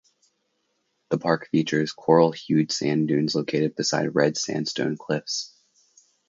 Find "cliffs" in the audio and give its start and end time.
4.97-5.53